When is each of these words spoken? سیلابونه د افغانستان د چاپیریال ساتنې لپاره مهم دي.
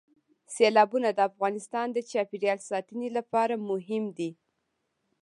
سیلابونه 0.55 1.09
د 1.13 1.19
افغانستان 1.29 1.87
د 1.91 1.97
چاپیریال 2.11 2.59
ساتنې 2.69 3.09
لپاره 3.17 3.55
مهم 3.69 4.03
دي. 4.17 4.31